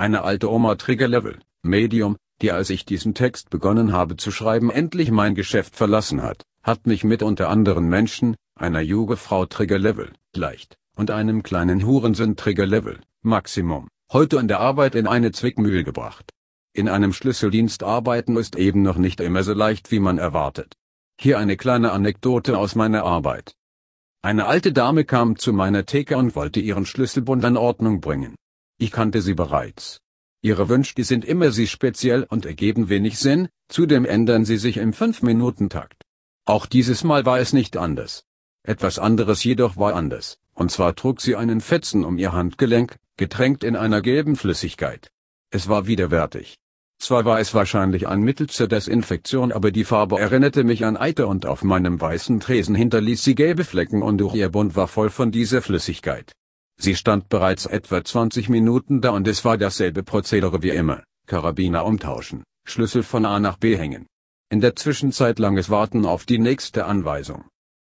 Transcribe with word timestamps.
Eine 0.00 0.22
alte 0.22 0.48
Oma 0.48 0.76
Trigger 0.76 1.08
Level, 1.08 1.40
Medium, 1.64 2.16
die 2.40 2.52
als 2.52 2.70
ich 2.70 2.84
diesen 2.84 3.14
Text 3.14 3.50
begonnen 3.50 3.92
habe 3.92 4.16
zu 4.16 4.30
schreiben 4.30 4.70
endlich 4.70 5.10
mein 5.10 5.34
Geschäft 5.34 5.74
verlassen 5.74 6.22
hat, 6.22 6.44
hat 6.62 6.86
mich 6.86 7.02
mit 7.02 7.20
unter 7.20 7.48
anderen 7.48 7.88
Menschen, 7.88 8.36
einer 8.54 8.80
Jugefrau 8.80 9.46
Trigger 9.46 9.80
Level, 9.80 10.12
leicht, 10.36 10.76
und 10.94 11.10
einem 11.10 11.42
kleinen 11.42 11.84
Hurensohn 11.84 12.36
Trigger 12.36 12.64
Level, 12.64 13.00
Maximum, 13.22 13.88
heute 14.12 14.36
in 14.36 14.46
der 14.46 14.60
Arbeit 14.60 14.94
in 14.94 15.08
eine 15.08 15.32
Zwickmühle 15.32 15.82
gebracht. 15.82 16.30
In 16.72 16.88
einem 16.88 17.12
Schlüsseldienst 17.12 17.82
arbeiten 17.82 18.36
ist 18.36 18.54
eben 18.54 18.82
noch 18.82 18.98
nicht 18.98 19.20
immer 19.20 19.42
so 19.42 19.52
leicht 19.52 19.90
wie 19.90 19.98
man 19.98 20.18
erwartet. 20.18 20.76
Hier 21.20 21.40
eine 21.40 21.56
kleine 21.56 21.90
Anekdote 21.90 22.56
aus 22.56 22.76
meiner 22.76 23.02
Arbeit. 23.02 23.56
Eine 24.22 24.46
alte 24.46 24.72
Dame 24.72 25.04
kam 25.04 25.34
zu 25.34 25.52
meiner 25.52 25.86
Theke 25.86 26.16
und 26.18 26.36
wollte 26.36 26.60
ihren 26.60 26.86
Schlüsselbund 26.86 27.42
in 27.42 27.56
Ordnung 27.56 28.00
bringen. 28.00 28.36
Ich 28.78 28.92
kannte 28.92 29.22
sie 29.22 29.34
bereits. 29.34 30.00
Ihre 30.40 30.68
Wünsche 30.68 31.02
sind 31.02 31.24
immer 31.24 31.50
sie 31.50 31.66
speziell 31.66 32.22
und 32.22 32.46
ergeben 32.46 32.88
wenig 32.88 33.18
Sinn, 33.18 33.48
zudem 33.68 34.04
ändern 34.04 34.44
sie 34.44 34.56
sich 34.56 34.76
im 34.76 34.92
5-Minuten-Takt. 34.92 36.04
Auch 36.44 36.64
dieses 36.64 37.02
Mal 37.02 37.26
war 37.26 37.40
es 37.40 37.52
nicht 37.52 37.76
anders. 37.76 38.22
Etwas 38.62 39.00
anderes 39.00 39.42
jedoch 39.42 39.76
war 39.76 39.94
anders, 39.94 40.38
und 40.54 40.70
zwar 40.70 40.94
trug 40.94 41.20
sie 41.20 41.34
einen 41.34 41.60
Fetzen 41.60 42.04
um 42.04 42.18
ihr 42.18 42.32
Handgelenk, 42.32 42.96
getränkt 43.16 43.64
in 43.64 43.74
einer 43.74 44.00
gelben 44.00 44.36
Flüssigkeit. 44.36 45.10
Es 45.50 45.68
war 45.68 45.88
widerwärtig. 45.88 46.56
Zwar 47.00 47.24
war 47.24 47.40
es 47.40 47.54
wahrscheinlich 47.54 48.06
ein 48.06 48.20
Mittel 48.20 48.48
zur 48.48 48.68
Desinfektion, 48.68 49.50
aber 49.50 49.72
die 49.72 49.84
Farbe 49.84 50.20
erinnerte 50.20 50.62
mich 50.62 50.84
an 50.84 50.96
Eiter 50.96 51.26
und 51.26 51.46
auf 51.46 51.64
meinem 51.64 52.00
weißen 52.00 52.38
Tresen 52.38 52.76
hinterließ 52.76 53.24
sie 53.24 53.34
gelbe 53.34 53.64
Flecken 53.64 54.02
und 54.02 54.18
durch 54.18 54.34
ihr 54.34 54.50
Bund 54.50 54.76
war 54.76 54.86
voll 54.86 55.10
von 55.10 55.32
dieser 55.32 55.62
Flüssigkeit. 55.62 56.32
Sie 56.80 56.94
stand 56.94 57.28
bereits 57.28 57.66
etwa 57.66 58.04
20 58.04 58.48
Minuten 58.48 59.00
da 59.00 59.10
und 59.10 59.26
es 59.26 59.44
war 59.44 59.58
dasselbe 59.58 60.04
Prozedere 60.04 60.62
wie 60.62 60.70
immer, 60.70 61.02
Karabiner 61.26 61.84
umtauschen, 61.84 62.44
Schlüssel 62.66 63.02
von 63.02 63.26
A 63.26 63.40
nach 63.40 63.56
B 63.56 63.76
hängen. 63.76 64.06
In 64.48 64.60
der 64.60 64.76
Zwischenzeit 64.76 65.40
langes 65.40 65.70
Warten 65.70 66.06
auf 66.06 66.24
die 66.24 66.38
nächste 66.38 66.86
Anweisung. 66.86 67.44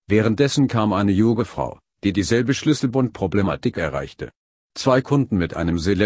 Währenddessen 0.08 0.68
kam 0.68 0.92
eine 0.92 1.12
junge 1.12 1.46
Frau, 1.46 1.78
die 2.04 2.12
dieselbe 2.12 2.52
Schlüsselbundproblematik 2.52 3.78
erreichte. 3.78 4.30
Zwei 4.74 5.00
Kunden 5.00 5.38
mit 5.38 5.54
einem 5.54 5.78
sehr 5.78 5.96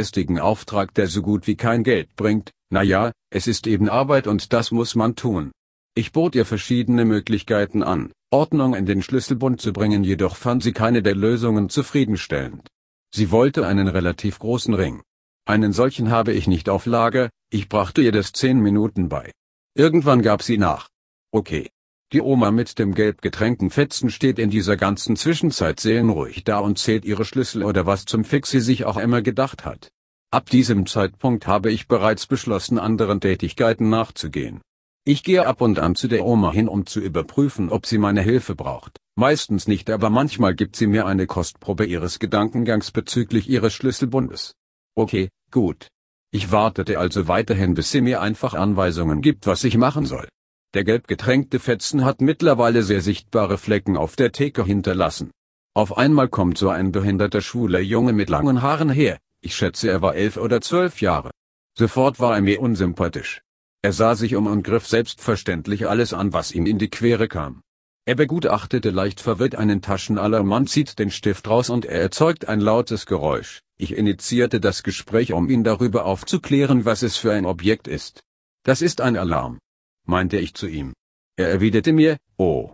Auftrag, 0.41 0.95
der 0.95 1.09
so 1.09 1.23
gut 1.23 1.47
wie 1.49 1.57
kein 1.57 1.83
Geld 1.83 2.15
bringt, 2.15 2.53
naja, 2.71 3.13
es 3.31 3.49
ist 3.49 3.67
eben 3.67 3.89
Arbeit 3.89 4.29
und 4.29 4.53
das 4.53 4.71
muss 4.71 4.95
man 4.95 5.17
tun. 5.17 5.51
Ich 5.95 6.13
bot 6.13 6.35
ihr 6.37 6.45
verschiedene 6.45 7.05
Möglichkeiten 7.05 7.83
an, 7.83 8.13
Ordnung 8.31 8.75
in 8.75 8.87
den 8.87 9.03
Schlüsselbund 9.03 9.61
zu 9.61 9.73
bringen, 9.73 10.05
jedoch 10.05 10.37
fand 10.37 10.63
sie 10.63 10.73
keine 10.73 11.03
der 11.03 11.15
Lösungen 11.15 11.69
zufriedenstellend. 11.69 12.69
Sie 13.15 13.31
wollte 13.31 13.67
einen 13.67 13.89
relativ 13.89 14.39
großen 14.39 14.75
Ring. 14.75 15.03
Einen 15.47 15.73
solchen 15.73 16.11
habe 16.11 16.33
ich 16.33 16.47
nicht 16.47 16.69
auf 16.69 16.87
Lager, 16.87 17.31
ich 17.51 17.69
brachte 17.69 18.03
ihr 18.03 18.13
das 18.13 18.33
zehn 18.33 18.59
Minuten 18.61 19.09
bei. 19.09 19.33
Irgendwann 19.75 20.23
gab 20.23 20.43
sie 20.43 20.59
nach. 20.59 20.89
Okay. 21.33 21.71
Die 22.13 22.21
Oma 22.21 22.51
mit 22.51 22.79
dem 22.79 22.95
gelb 22.95 23.21
getränkten 23.21 23.71
Fetzen 23.71 24.11
steht 24.11 24.39
in 24.39 24.49
dieser 24.49 24.77
ganzen 24.77 25.17
Zwischenzeit 25.17 25.81
seelenruhig 25.81 26.45
da 26.45 26.59
und 26.59 26.79
zählt 26.79 27.05
ihre 27.05 27.25
Schlüssel 27.25 27.65
oder 27.65 27.85
was 27.85 28.05
zum 28.05 28.25
Fix 28.25 28.51
sie 28.51 28.61
sich 28.61 28.85
auch 28.85 28.97
immer 28.97 29.23
gedacht 29.23 29.65
hat. 29.65 29.91
Ab 30.31 30.49
diesem 30.51 30.87
Zeitpunkt 30.87 31.47
habe 31.47 31.71
ich 31.71 31.89
bereits 31.89 32.27
beschlossen 32.27 32.79
anderen 32.79 33.21
Tätigkeiten 33.21 33.89
nachzugehen. 33.89 34.61
Ich 35.09 35.23
gehe 35.23 35.47
ab 35.47 35.61
und 35.61 35.79
an 35.79 35.95
zu 35.95 36.09
der 36.09 36.27
Oma 36.27 36.51
hin 36.51 36.67
um 36.67 36.85
zu 36.85 36.99
überprüfen 36.99 37.71
ob 37.71 37.87
sie 37.87 37.97
meine 37.97 38.23
Hilfe 38.23 38.57
braucht, 38.57 38.99
meistens 39.15 39.69
nicht 39.69 39.89
aber 39.89 40.11
manchmal 40.11 40.57
gibt 40.57 40.75
sie 40.75 40.89
mir 40.89 41.07
eine 41.07 41.29
Kostprobe 41.29 41.85
ihres 41.85 42.19
Gedankengangs 42.19 42.91
bezüglich 42.91 43.49
ihres 43.49 43.73
Schlüsselbundes. 43.73 44.55
Okay, 44.97 45.29
gut. 45.53 45.87
Ich 46.33 46.51
wartete 46.51 46.99
also 46.99 47.29
weiterhin 47.29 47.75
bis 47.75 47.93
sie 47.93 48.01
mir 48.01 48.21
einfach 48.21 48.55
Anweisungen 48.55 49.23
gibt 49.23 49.47
was 49.47 49.63
ich 49.63 49.77
machen 49.77 50.07
soll. 50.07 50.27
Der 50.75 50.83
gelb 50.83 51.07
getränkte 51.07 51.61
Fetzen 51.61 52.05
hat 52.05 52.21
mittlerweile 52.21 52.83
sehr 52.83 53.01
sichtbare 53.01 53.59
Flecken 53.59 53.97
auf 53.97 54.17
der 54.17 54.33
Theke 54.33 54.65
hinterlassen. 54.65 55.31
Auf 55.73 55.97
einmal 55.97 56.29
kommt 56.29 56.59
so 56.59 56.69
ein 56.71 56.91
behinderter 56.91 57.43
schwuler 57.43 57.79
Junge 57.79 58.13
mit 58.13 58.29
langen 58.29 58.61
Haaren 58.61 58.91
her, 58.91 59.19
ich 59.41 59.55
schätze 59.55 59.89
er 59.89 60.03
war 60.03 60.17
elf 60.17 60.37
oder 60.37 60.61
zwölf 60.61 61.01
Jahre. 61.01 61.31
Sofort 61.79 62.19
war 62.19 62.35
er 62.35 62.43
mir 62.43 62.61
unsympathisch. 62.61 63.41
Er 63.87 63.93
sah 63.93 64.17
sich 64.17 64.35
um 64.35 64.49
und 64.49 64.65
griff 64.65 64.85
selbstverständlich 64.89 65.87
alles 65.87 66.13
an, 66.13 66.33
was 66.33 66.51
ihm 66.51 66.67
in 66.67 66.77
die 66.77 66.91
Quere 66.91 67.29
kam. 67.29 67.63
Er 68.05 68.17
begutachtete 68.17 68.91
leicht 68.91 69.21
verwirrt 69.21 69.55
einen 69.55 69.81
Taschenalarm, 69.81 70.67
zieht 70.67 70.99
den 70.99 71.13
Stift 71.13 71.47
raus 71.47 71.71
und 71.71 71.85
er 71.85 72.01
erzeugt 72.01 72.49
ein 72.49 72.59
lautes 72.61 73.07
Geräusch. 73.07 73.61
Ich 73.79 73.93
initiierte 73.97 74.59
das 74.59 74.83
Gespräch, 74.83 75.33
um 75.33 75.49
ihn 75.49 75.63
darüber 75.63 76.05
aufzuklären, 76.05 76.85
was 76.85 77.03
es 77.03 77.17
für 77.17 77.33
ein 77.33 77.47
Objekt 77.47 77.87
ist. 77.87 78.25
Das 78.65 78.83
ist 78.83 79.01
ein 79.01 79.17
Alarm 79.17 79.61
meinte 80.05 80.37
ich 80.37 80.55
zu 80.55 80.67
ihm. 80.67 80.93
Er 81.37 81.49
erwiderte 81.49 81.93
mir, 81.93 82.17
oh. 82.39 82.73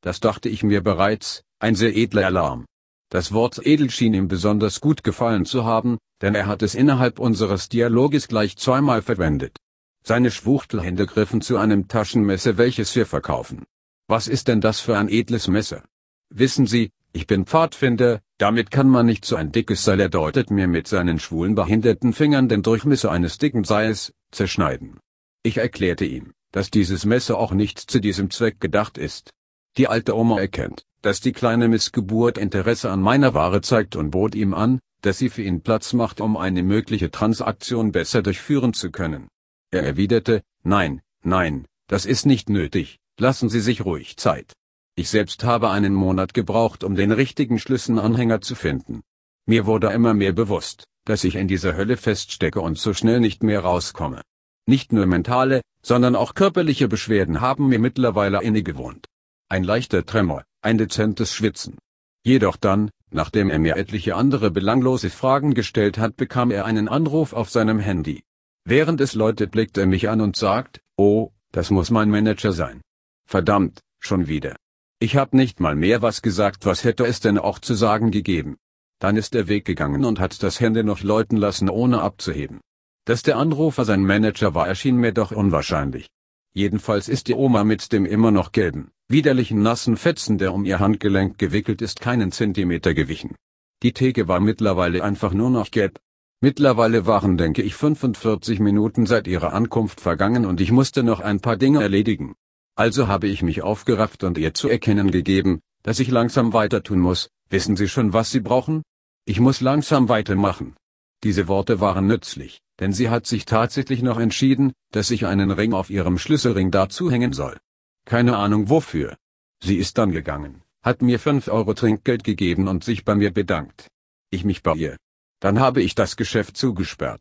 Das 0.00 0.20
dachte 0.20 0.48
ich 0.48 0.62
mir 0.62 0.80
bereits, 0.80 1.42
ein 1.58 1.74
sehr 1.74 1.96
edler 1.96 2.26
Alarm. 2.26 2.66
Das 3.10 3.32
Wort 3.32 3.66
edel 3.66 3.90
schien 3.90 4.14
ihm 4.14 4.28
besonders 4.28 4.80
gut 4.80 5.02
gefallen 5.02 5.44
zu 5.44 5.64
haben, 5.64 5.98
denn 6.20 6.36
er 6.36 6.46
hat 6.46 6.62
es 6.62 6.76
innerhalb 6.76 7.18
unseres 7.18 7.68
Dialoges 7.68 8.28
gleich 8.28 8.56
zweimal 8.56 9.02
verwendet. 9.02 9.56
Seine 10.04 10.30
Schwuchtelhände 10.30 11.06
griffen 11.06 11.40
zu 11.40 11.56
einem 11.58 11.86
Taschenmesser, 11.86 12.58
welches 12.58 12.94
wir 12.96 13.06
verkaufen. 13.06 13.64
Was 14.08 14.26
ist 14.26 14.48
denn 14.48 14.60
das 14.60 14.80
für 14.80 14.98
ein 14.98 15.08
edles 15.08 15.46
Messer? 15.46 15.84
Wissen 16.28 16.66
Sie, 16.66 16.90
ich 17.12 17.26
bin 17.26 17.46
Pfadfinder, 17.46 18.20
damit 18.38 18.70
kann 18.70 18.88
man 18.88 19.06
nicht 19.06 19.24
so 19.24 19.36
ein 19.36 19.52
dickes 19.52 19.84
Seil, 19.84 20.00
er 20.00 20.08
deutet 20.08 20.50
mir 20.50 20.66
mit 20.66 20.88
seinen 20.88 21.20
schwulen 21.20 21.54
behinderten 21.54 22.12
Fingern 22.12 22.48
den 22.48 22.62
Durchmesser 22.62 23.12
eines 23.12 23.38
dicken 23.38 23.64
Seils, 23.64 24.12
zerschneiden. 24.32 24.98
Ich 25.44 25.58
erklärte 25.58 26.04
ihm, 26.04 26.32
dass 26.50 26.70
dieses 26.70 27.04
Messer 27.04 27.38
auch 27.38 27.52
nicht 27.52 27.78
zu 27.78 28.00
diesem 28.00 28.30
Zweck 28.30 28.60
gedacht 28.60 28.98
ist. 28.98 29.30
Die 29.76 29.88
alte 29.88 30.16
Oma 30.16 30.40
erkennt, 30.40 30.84
dass 31.02 31.20
die 31.20 31.32
kleine 31.32 31.68
Missgeburt 31.68 32.38
Interesse 32.38 32.90
an 32.90 33.00
meiner 33.00 33.34
Ware 33.34 33.60
zeigt 33.60 33.94
und 33.94 34.10
bot 34.10 34.34
ihm 34.34 34.52
an, 34.52 34.80
dass 35.02 35.18
sie 35.18 35.28
für 35.28 35.42
ihn 35.42 35.62
Platz 35.62 35.92
macht, 35.92 36.20
um 36.20 36.36
eine 36.36 36.62
mögliche 36.62 37.10
Transaktion 37.10 37.92
besser 37.92 38.22
durchführen 38.22 38.72
zu 38.72 38.90
können. 38.90 39.28
Er 39.72 39.84
erwiderte, 39.84 40.42
nein, 40.62 41.00
nein, 41.24 41.66
das 41.86 42.04
ist 42.04 42.26
nicht 42.26 42.50
nötig, 42.50 42.98
lassen 43.18 43.48
Sie 43.48 43.60
sich 43.60 43.86
ruhig 43.86 44.18
Zeit. 44.18 44.52
Ich 44.96 45.08
selbst 45.08 45.44
habe 45.44 45.70
einen 45.70 45.94
Monat 45.94 46.34
gebraucht, 46.34 46.84
um 46.84 46.94
den 46.94 47.10
richtigen 47.10 47.58
Schlüsselanhänger 47.58 48.42
zu 48.42 48.54
finden. 48.54 49.00
Mir 49.46 49.64
wurde 49.64 49.90
immer 49.90 50.12
mehr 50.12 50.32
bewusst, 50.32 50.84
dass 51.06 51.24
ich 51.24 51.36
in 51.36 51.48
dieser 51.48 51.74
Hölle 51.74 51.96
feststecke 51.96 52.60
und 52.60 52.78
so 52.78 52.92
schnell 52.92 53.18
nicht 53.18 53.42
mehr 53.42 53.60
rauskomme. 53.60 54.20
Nicht 54.66 54.92
nur 54.92 55.06
mentale, 55.06 55.62
sondern 55.80 56.16
auch 56.16 56.34
körperliche 56.34 56.86
Beschwerden 56.86 57.40
haben 57.40 57.68
mir 57.68 57.78
mittlerweile 57.78 58.42
innegewohnt. 58.42 59.06
Ein 59.48 59.64
leichter 59.64 60.04
Tremor, 60.04 60.44
ein 60.60 60.76
dezentes 60.76 61.32
Schwitzen. 61.32 61.78
Jedoch 62.24 62.56
dann, 62.56 62.90
nachdem 63.10 63.48
er 63.48 63.58
mir 63.58 63.76
etliche 63.76 64.16
andere 64.16 64.50
belanglose 64.50 65.08
Fragen 65.08 65.54
gestellt 65.54 65.96
hat, 65.96 66.16
bekam 66.16 66.50
er 66.50 66.66
einen 66.66 66.88
Anruf 66.88 67.32
auf 67.32 67.48
seinem 67.48 67.78
Handy. 67.78 68.22
Während 68.64 69.00
es 69.00 69.14
läutet 69.14 69.50
blickt 69.50 69.76
er 69.76 69.86
mich 69.86 70.08
an 70.08 70.20
und 70.20 70.36
sagt, 70.36 70.80
oh, 70.96 71.32
das 71.50 71.70
muss 71.70 71.90
mein 71.90 72.10
Manager 72.10 72.52
sein. 72.52 72.80
Verdammt, 73.26 73.80
schon 73.98 74.28
wieder. 74.28 74.56
Ich 75.00 75.16
hab 75.16 75.34
nicht 75.34 75.58
mal 75.58 75.74
mehr 75.74 76.00
was 76.00 76.22
gesagt, 76.22 76.64
was 76.64 76.84
hätte 76.84 77.04
es 77.04 77.20
denn 77.20 77.38
auch 77.38 77.58
zu 77.58 77.74
sagen 77.74 78.10
gegeben. 78.12 78.56
Dann 79.00 79.16
ist 79.16 79.34
er 79.34 79.48
weggegangen 79.48 80.04
und 80.04 80.20
hat 80.20 80.42
das 80.44 80.60
Handy 80.60 80.84
noch 80.84 81.02
läuten 81.02 81.36
lassen 81.36 81.68
ohne 81.68 82.02
abzuheben. 82.02 82.60
Dass 83.04 83.24
der 83.24 83.36
Anrufer 83.36 83.84
sein 83.84 84.04
Manager 84.04 84.54
war 84.54 84.68
erschien 84.68 84.96
mir 84.96 85.12
doch 85.12 85.32
unwahrscheinlich. 85.32 86.08
Jedenfalls 86.54 87.08
ist 87.08 87.26
die 87.26 87.34
Oma 87.34 87.64
mit 87.64 87.92
dem 87.92 88.06
immer 88.06 88.30
noch 88.30 88.52
gelben, 88.52 88.92
widerlichen 89.08 89.60
nassen 89.60 89.96
Fetzen, 89.96 90.38
der 90.38 90.54
um 90.54 90.64
ihr 90.64 90.78
Handgelenk 90.78 91.38
gewickelt 91.38 91.82
ist, 91.82 92.00
keinen 92.00 92.30
Zentimeter 92.30 92.94
gewichen. 92.94 93.34
Die 93.82 93.92
Theke 93.92 94.28
war 94.28 94.38
mittlerweile 94.38 95.02
einfach 95.02 95.32
nur 95.32 95.50
noch 95.50 95.72
gelb. 95.72 95.98
Mittlerweile 96.42 97.06
waren, 97.06 97.38
denke 97.38 97.62
ich, 97.62 97.74
45 97.74 98.60
Minuten 98.60 99.06
seit 99.06 99.26
ihrer 99.26 99.54
Ankunft 99.54 100.02
vergangen 100.02 100.44
und 100.44 100.60
ich 100.60 100.70
musste 100.70 101.02
noch 101.02 101.20
ein 101.20 101.40
paar 101.40 101.56
Dinge 101.56 101.80
erledigen. 101.80 102.34
Also 102.74 103.08
habe 103.08 103.28
ich 103.28 103.42
mich 103.42 103.62
aufgerafft 103.62 104.24
und 104.24 104.36
ihr 104.36 104.52
zu 104.52 104.68
erkennen 104.68 105.10
gegeben, 105.10 105.60
dass 105.82 106.00
ich 106.00 106.10
langsam 106.10 106.52
weiter 106.52 106.82
tun 106.82 106.98
muss. 106.98 107.30
Wissen 107.48 107.76
Sie 107.76 107.88
schon, 107.88 108.12
was 108.12 108.30
Sie 108.30 108.40
brauchen? 108.40 108.82
Ich 109.24 109.40
muss 109.40 109.62
langsam 109.62 110.10
weitermachen. 110.10 110.76
Diese 111.24 111.48
Worte 111.48 111.80
waren 111.80 112.06
nützlich 112.06 112.60
denn 112.82 112.92
sie 112.92 113.10
hat 113.10 113.28
sich 113.28 113.44
tatsächlich 113.44 114.02
noch 114.02 114.18
entschieden, 114.18 114.72
dass 114.90 115.12
ich 115.12 115.24
einen 115.24 115.52
Ring 115.52 115.72
auf 115.72 115.88
ihrem 115.88 116.18
Schlüsselring 116.18 116.72
dazu 116.72 117.12
hängen 117.12 117.32
soll. 117.32 117.56
Keine 118.04 118.36
Ahnung 118.36 118.70
wofür. 118.70 119.16
Sie 119.62 119.76
ist 119.76 119.98
dann 119.98 120.10
gegangen, 120.10 120.62
hat 120.82 121.00
mir 121.00 121.20
5 121.20 121.46
Euro 121.46 121.74
Trinkgeld 121.74 122.24
gegeben 122.24 122.66
und 122.66 122.82
sich 122.82 123.04
bei 123.04 123.14
mir 123.14 123.32
bedankt. 123.32 123.86
Ich 124.30 124.44
mich 124.44 124.64
bei 124.64 124.74
ihr. 124.74 124.96
Dann 125.42 125.58
habe 125.58 125.82
ich 125.82 125.96
das 125.96 126.16
Geschäft 126.16 126.56
zugesperrt. 126.56 127.20